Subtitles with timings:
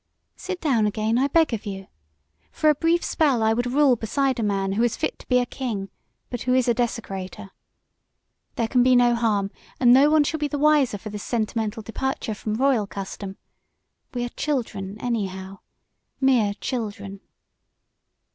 [0.35, 1.85] Sit down again, I beg of you.
[2.51, 5.37] For a brief spell I would rule beside a man who is fit to be
[5.37, 5.91] a king
[6.31, 7.51] but who is a desecrator.
[8.55, 11.83] There can be no harm and no one shall be the wiser for this sentimental
[11.83, 13.37] departure from royal custom.
[14.11, 15.59] We are children, anyhow
[16.19, 17.21] mere children."